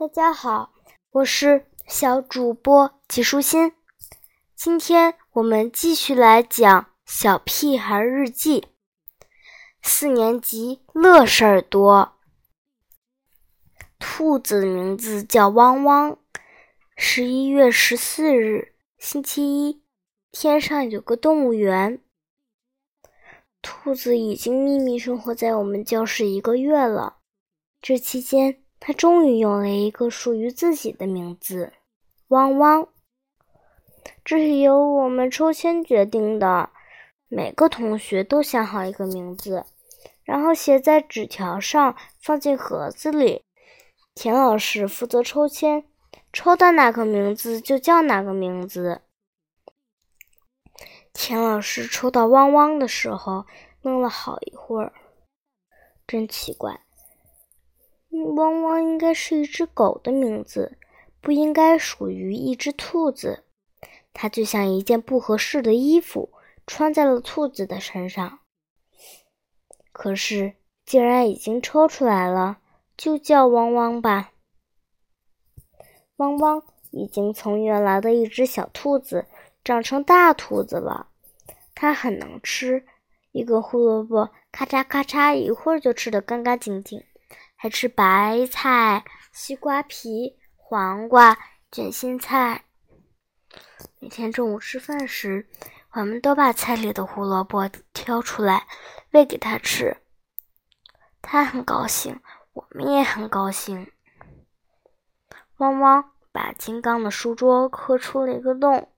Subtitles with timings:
[0.00, 0.72] 大家好，
[1.10, 3.74] 我是小主播季舒心。
[4.56, 8.62] 今天我们继续来讲《小屁孩日记》。
[9.82, 12.14] 四年级乐事儿多。
[13.98, 16.16] 兔子的名字叫汪汪。
[16.96, 19.82] 十一月十四日，星期一，
[20.32, 22.02] 天上有个动物园。
[23.60, 27.18] 兔子已经秘密生活在我们教室一个月了。
[27.82, 28.64] 这期间。
[28.80, 31.72] 他终于有了一个属于自己的名字，
[32.28, 32.88] 汪汪。
[34.24, 36.70] 这是由我们抽签决定的，
[37.28, 39.66] 每个同学都想好一个名字，
[40.24, 43.44] 然后写在纸条上，放进盒子里。
[44.14, 45.84] 田老师负责抽签，
[46.32, 49.02] 抽到哪个名字就叫哪个名字。
[51.12, 53.44] 田老师抽到汪汪的时候，
[53.82, 54.92] 愣了好一会儿，
[56.06, 56.80] 真奇怪。
[58.10, 60.78] 汪汪应该是一只狗的名字，
[61.20, 63.44] 不应该属于一只兔子。
[64.12, 66.30] 它就像一件不合适的衣服，
[66.66, 68.40] 穿在了兔子的身上。
[69.92, 72.58] 可是，既然已经抽出来了，
[72.96, 74.32] 就叫汪汪吧。
[76.16, 79.26] 汪汪已经从原来的一只小兔子
[79.64, 81.08] 长成大兔子了。
[81.74, 82.84] 它很能吃，
[83.32, 87.04] 一个胡萝卜咔嚓咔嚓，一会儿就吃得干干净净。
[87.62, 91.36] 还吃白菜、西瓜皮、黄瓜、
[91.70, 92.64] 卷心菜。
[93.98, 95.46] 每天中午吃饭时，
[95.90, 98.66] 我们都把菜里的胡萝卜挑出来
[99.10, 99.98] 喂给他吃。
[101.20, 102.18] 他很高兴，
[102.54, 103.92] 我们也很高兴。
[105.58, 108.90] 汪汪把金刚的书桌磕出了一个洞。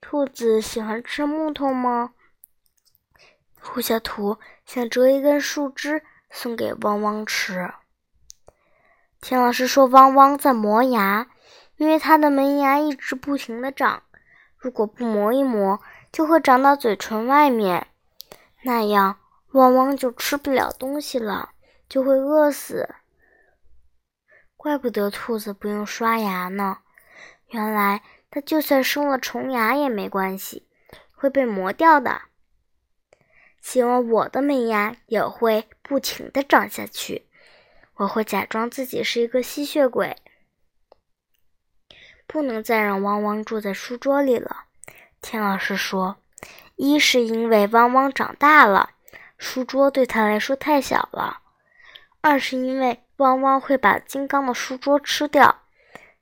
[0.00, 2.14] 兔子喜欢吃木头吗？
[3.60, 6.02] 胡小图想折一根树枝。
[6.30, 7.72] 送给汪汪吃。
[9.20, 11.26] 田老师说：“汪汪在磨牙，
[11.76, 14.02] 因为它的门牙一直不停的长，
[14.56, 17.88] 如果不磨一磨，就会长到嘴唇外面，
[18.62, 19.18] 那样
[19.52, 21.50] 汪汪就吃不了东西了，
[21.88, 22.88] 就会饿死。
[24.56, 26.78] 怪不得兔子不用刷牙呢，
[27.48, 30.66] 原来它就算生了虫牙也没关系，
[31.14, 32.22] 会被磨掉的。”
[33.60, 37.26] 希望我的门牙也会不停的长下去。
[37.96, 40.16] 我会假装自己是一个吸血鬼。
[42.26, 44.64] 不能再让汪汪住在书桌里了，
[45.20, 46.16] 田老师说。
[46.76, 48.90] 一是因为汪汪长大了，
[49.36, 51.42] 书桌对他来说太小了；
[52.22, 55.56] 二是因为汪汪会把金刚的书桌吃掉；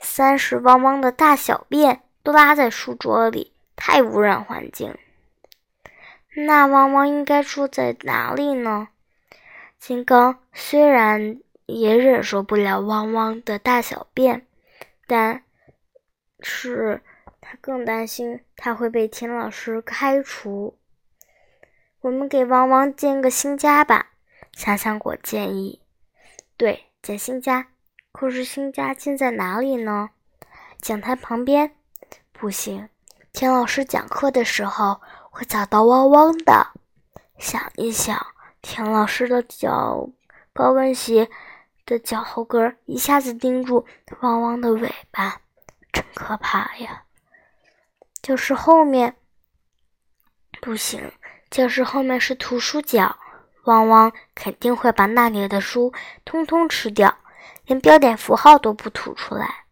[0.00, 4.98] 三是汪汪的大小便都拉在书桌里，太污染环境。
[6.46, 8.88] 那汪汪应该住在哪里呢？
[9.76, 14.46] 金刚虽然也忍受不了汪汪的大小便，
[15.08, 15.42] 但
[16.38, 17.02] 是
[17.40, 20.78] 他更担心他会被田老师开除。
[22.02, 24.10] 我们给汪汪建个新家吧，
[24.52, 25.82] 香香果建议。
[26.56, 27.66] 对，建新家。
[28.12, 30.10] 可是新家建在哪里呢？
[30.80, 31.74] 讲台旁边？
[32.32, 32.88] 不行，
[33.32, 35.00] 田老师讲课的时候。
[35.38, 36.72] 会找到汪汪的。
[37.38, 38.26] 想一想，
[38.60, 40.10] 田老师的脚
[40.52, 41.30] 高跟鞋
[41.86, 43.86] 的脚后跟一下子钉住
[44.20, 45.40] 汪汪的尾巴，
[45.92, 47.04] 真可怕呀！
[48.20, 49.14] 教室后面
[50.60, 51.12] 不行，
[51.50, 53.16] 教室后面是图书角，
[53.66, 55.92] 汪汪肯定会把那里的书
[56.24, 57.16] 通通吃掉，
[57.64, 59.66] 连标点符号都不吐出来。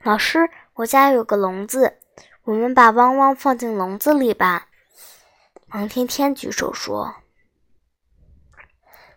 [0.00, 1.98] 老师，我家有个笼子。
[2.46, 4.68] 我们把汪汪放进笼子里吧。
[5.70, 7.16] 王天天举手说：“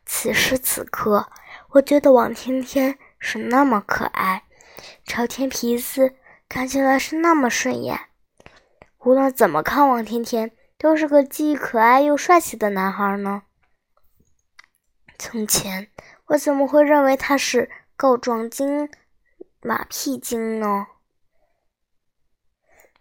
[0.04, 1.30] 此时此刻，
[1.74, 4.46] 我觉得王天天是那么可爱，
[5.06, 6.16] 朝天皮子
[6.50, 8.00] 看起来是那么顺眼。
[8.98, 13.44] 无论怎么看，王天天都是个既可爱又帅气的男孩呢。
[15.20, 15.92] 从前，
[16.26, 18.90] 我怎么会认为他是告状精、
[19.62, 20.88] 马屁精呢？”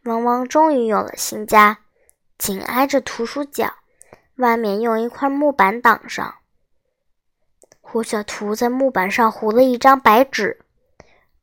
[0.08, 1.80] 汪汪终于有了新家，
[2.38, 3.74] 紧挨着图书角，
[4.36, 6.36] 外面用一块木板挡上。
[7.82, 10.60] 胡小图在木板上糊了一张白纸，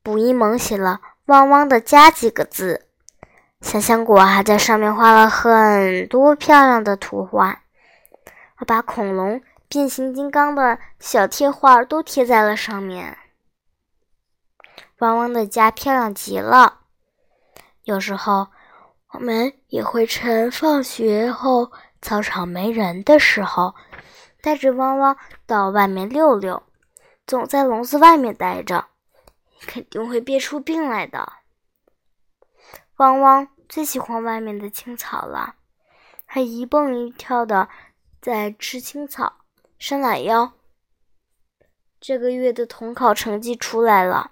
[0.02, 2.88] 卜一萌写了“汪汪的家”几个字，
[3.60, 7.62] 香香果还在上面画了很多漂亮的图画。
[8.58, 13.16] 我把恐龙、变形金刚的小贴画都贴在了上面。
[14.98, 16.80] 汪汪的家漂亮极了，
[17.84, 18.48] 有时候。
[19.16, 21.72] 我们也会趁放学后
[22.02, 23.74] 操场没人的时候，
[24.42, 25.16] 带着汪汪
[25.46, 26.62] 到外面溜溜。
[27.26, 28.88] 总在笼子外面待着，
[29.62, 31.32] 肯定会憋出病来的。
[32.98, 35.54] 汪汪最喜欢外面的青草了，
[36.26, 37.70] 还一蹦一跳的
[38.20, 39.38] 在吃青草，
[39.78, 40.52] 伸懒腰。
[41.98, 44.30] 这个月的统考成绩出来了，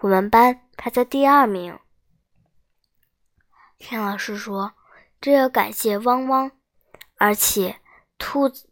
[0.00, 1.78] 我们班排在第二名。
[3.78, 4.72] 田老师说
[5.20, 6.50] ：“这要感谢汪汪，
[7.18, 7.78] 而且
[8.16, 8.66] 兔子，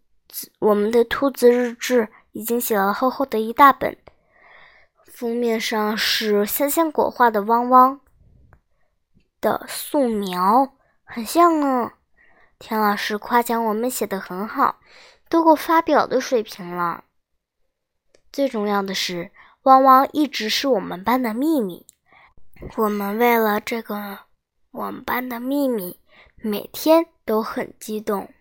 [0.58, 3.96] 我们的兔子日志已经写了厚厚的一大本，
[5.06, 8.00] 封面上是香香果画的汪汪
[9.40, 10.74] 的素描，
[11.04, 11.92] 很像呢。”
[12.58, 14.80] 田老师夸奖我们写的很好，
[15.28, 17.04] 都够发表的水平了。
[18.32, 19.30] 最重要的是，
[19.64, 21.86] 汪汪一直是我们班的秘密。
[22.76, 24.20] 我们为了这个。
[24.74, 26.00] 我们班的秘密
[26.34, 28.34] 每天都很激动。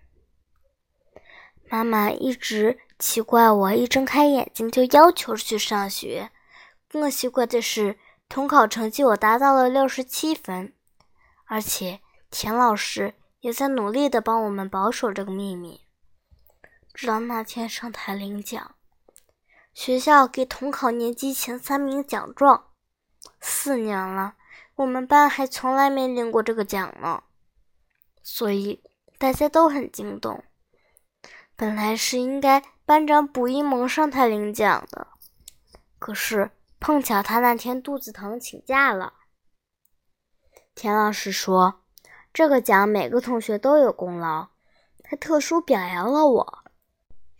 [1.69, 6.31] 妈妈一直奇怪我一睁开眼睛就要求去上学。
[6.89, 10.73] 更奇怪的是，统考成绩我达到了六十七分，
[11.45, 11.99] 而且
[12.31, 15.81] 田老师也在努力的帮我们保守这个秘密。
[16.95, 18.73] 直到那天上台领奖，
[19.71, 22.71] 学校给统考年级前三名奖状。
[23.39, 24.33] 四年了。
[24.75, 27.23] 我们班还从来没领过这个奖呢，
[28.23, 28.81] 所以
[29.19, 30.43] 大家都很惊动。
[31.55, 35.07] 本来是应该班长卜一萌上台领奖的，
[35.99, 36.49] 可是
[36.79, 39.13] 碰巧他那天肚子疼请假了。
[40.73, 41.83] 田老师说
[42.33, 44.47] ：“这个奖每个同学都有功劳，
[45.03, 46.63] 他特殊表扬了我，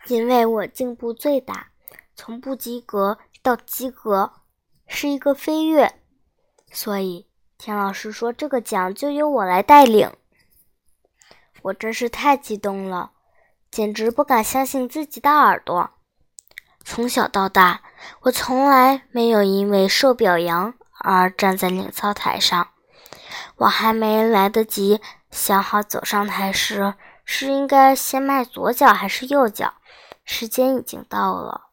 [0.06, 1.71] 因为我进步最大，
[2.15, 4.31] 从不及格到及格，
[4.86, 6.00] 是一个飞跃。”
[6.74, 7.28] 所以，
[7.60, 10.12] 田老师说这个奖就由我来带领。
[11.62, 13.12] 我真是太激动了，
[13.70, 15.92] 简直不敢相信自己的耳朵。
[16.84, 17.84] 从小到大，
[18.24, 22.70] 我从来没有因为受表扬而站在领操台上。
[23.58, 25.00] 我还没来得及
[25.30, 29.75] 想好走上台时是应该先迈左脚还是右脚，
[30.25, 31.70] 时间已经到了。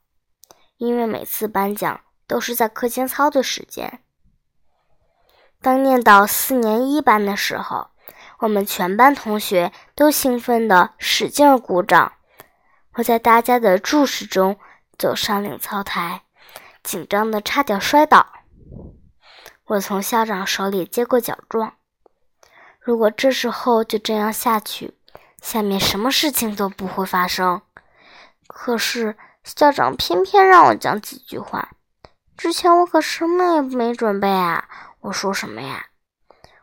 [0.76, 4.02] 因为每次颁奖都是在课间操的时间。
[5.62, 7.88] 当念到四年一班的时候，
[8.38, 12.12] 我们全班同学都兴奋地使劲鼓掌。
[12.94, 14.58] 我在大家的注视中
[14.98, 16.22] 走上领操台，
[16.82, 18.26] 紧张的差点摔倒。
[19.66, 21.74] 我从校长手里接过奖状。
[22.80, 24.94] 如果这时候就这样下去，
[25.42, 27.60] 下面什么事情都不会发生。
[28.46, 31.68] 可是校长偏偏让我讲几句话。
[32.36, 34.66] 之前我可什么也没准备啊。
[35.00, 35.86] 我说什么呀？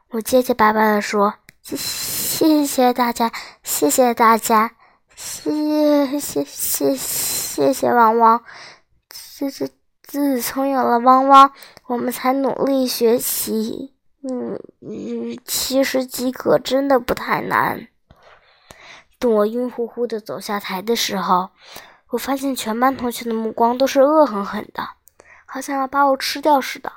[0.09, 3.31] 我结结巴巴地说：“谢谢谢大家，
[3.63, 4.71] 谢谢大家，
[5.15, 8.43] 谢谢谢谢谢汪汪。
[9.09, 9.71] 自自
[10.03, 11.51] 自从有了汪汪，
[11.87, 13.95] 我们才努力学习。
[14.21, 17.87] 嗯嗯，其实及格真的不太难。
[19.19, 21.49] 等我晕乎乎的走下台的时候，
[22.09, 24.87] 我发现全班同学的目光都是恶狠狠的，
[25.45, 26.93] 好像要把我吃掉似的。”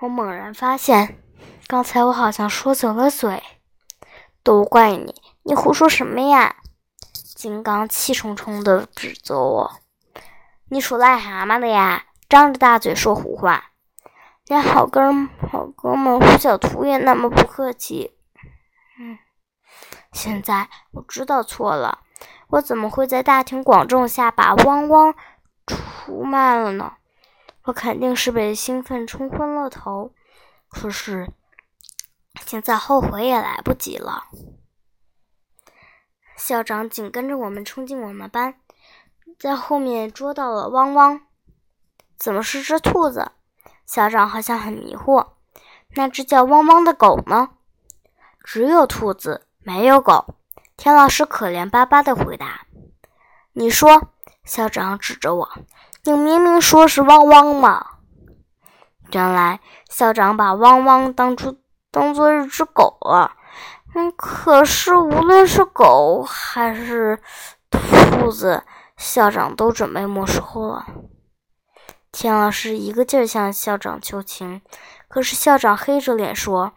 [0.00, 1.18] 我猛然发现，
[1.66, 3.42] 刚才我好像说走了嘴。
[4.42, 6.56] 都怪你，你胡说什么呀？
[7.12, 9.72] 金刚气冲冲地指责我
[10.70, 13.66] ：“你属癞蛤蟆的呀，张着大嘴说胡话。”
[14.46, 15.12] 连好哥
[15.50, 18.16] 好哥们胡小图也那么不客气。
[18.98, 19.18] 嗯，
[20.12, 22.00] 现在我知道错了，
[22.48, 25.14] 我怎么会在大庭广众下把汪汪
[25.66, 26.94] 出卖了呢？
[27.64, 30.14] 我肯定是被兴奋冲昏了头，
[30.68, 31.30] 可是
[32.46, 34.24] 现在后悔也来不及了。
[36.36, 38.54] 校长紧跟着我们冲进我们班，
[39.38, 41.20] 在后面捉到了汪汪。
[42.16, 43.32] 怎么是只兔子？
[43.86, 45.32] 校长好像很迷惑。
[45.96, 47.50] 那只叫汪汪的狗呢？
[48.42, 50.34] 只有兔子，没有狗。
[50.76, 52.66] 田老师可怜巴巴的回答
[53.52, 54.12] ：“你说。”
[54.44, 55.50] 校长指着我。
[56.02, 57.86] 你明明说是汪汪嘛！
[59.12, 61.58] 原来校长把汪汪当出
[61.90, 63.36] 当做一只狗了。
[63.94, 67.20] 嗯，可是无论是狗还是
[67.68, 68.62] 兔子，
[68.96, 70.86] 校长都准备没收了。
[72.10, 74.62] 田老师一个劲儿向校长求情，
[75.06, 76.72] 可是校长黑着脸说：“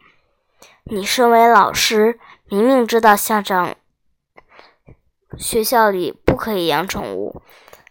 [0.84, 3.76] 你身为老师，明明知道校长
[5.38, 7.42] 学校里不可以养宠物。”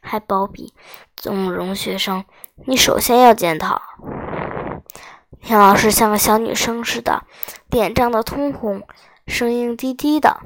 [0.04, 0.74] 还包庇
[1.23, 2.25] 纵容学生，
[2.67, 3.81] 你首先要检讨。
[5.41, 7.23] 田老师像个小女生似的，
[7.71, 8.83] 脸涨得通红，
[9.29, 10.41] 声音低低的。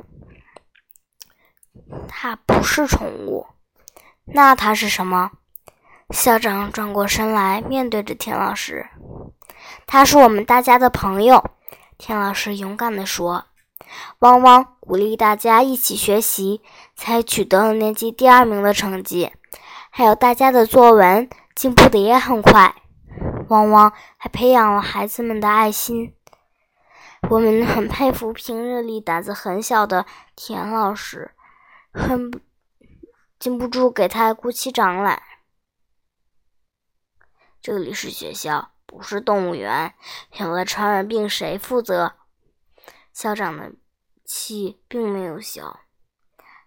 [2.06, 3.47] 它不是宠物，
[4.26, 5.30] 那它是什么？
[6.11, 8.87] 校长转过身来，面对着田老师。
[9.87, 11.52] 他是我们大家的朋友，
[11.97, 13.47] 田老师勇敢地说。
[14.18, 16.61] 汪汪鼓励大家一起学习，
[16.95, 19.33] 才取得了年级第二名的成绩。
[19.98, 22.82] 还有大家的作文进步的也很快。
[23.48, 26.14] 汪汪还培养了孩子们的爱心。
[27.30, 31.34] 我们很佩服平日里胆子很小的田老师，
[31.94, 32.30] 很
[33.38, 35.22] 禁不住给他鼓起掌来。
[37.62, 39.94] 这里是学校，不是动物园。
[40.32, 42.16] 有了传染病，谁负责？
[43.14, 43.72] 校长的
[44.26, 45.80] 气并没有消。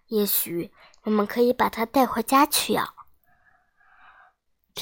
[0.08, 0.72] 也许
[1.04, 2.92] 我们可以把它带回家去养。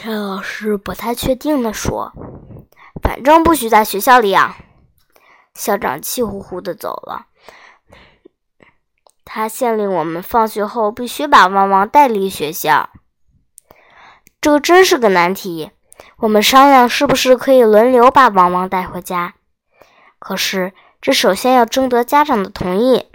[0.00, 2.12] 陈老师不太确定地说
[3.02, 4.54] ：“反正不许在学校里养。”
[5.54, 7.26] 校长气呼呼地走了。
[9.24, 12.90] 他限令我们放学后必须把汪汪带离学校。
[14.40, 15.72] 这真是个难题。
[16.18, 19.34] 我们商量是不是可以轮流把汪汪带回家，
[20.20, 23.06] 可是这首先要征得家长的同意。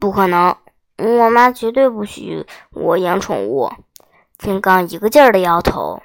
[0.00, 0.56] 不可能，
[0.96, 3.70] 我妈绝对不许我养宠物。
[4.38, 6.02] 金刚一个劲儿的摇头。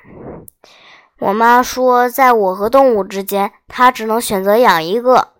[1.19, 5.33] 我妈说，在我和动物之间，她只能选择养一个。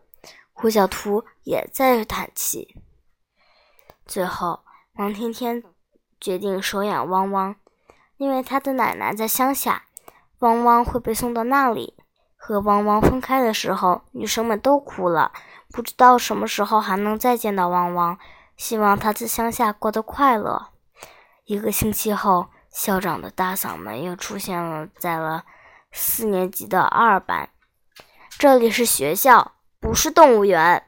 [0.52, 2.76] 胡小图也在叹气。
[4.06, 4.60] 最后，
[4.96, 5.64] 王天天
[6.20, 7.56] 决定收养汪汪，
[8.18, 9.84] 因为他的奶奶在乡下。
[10.40, 11.96] 汪汪会被送到那里。
[12.36, 15.32] 和汪汪分开的时候，女生们都哭了，
[15.72, 18.18] 不知道什么时候还能再见到汪汪。
[18.58, 20.68] 希望他在乡下过得快乐。
[21.46, 25.46] 一个星期后，校长的大嗓门又出现了在了
[25.92, 27.50] 四年级的二班。
[28.38, 30.86] 这里是学校，不是动物园。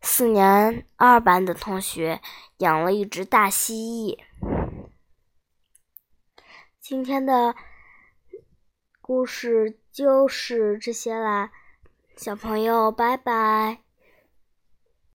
[0.00, 2.20] 四年二班的同学
[2.58, 4.18] 养了一只大蜥蜴。
[6.80, 7.54] 今天的。
[9.06, 11.50] 故事就是这些啦，
[12.16, 13.83] 小朋友，拜拜。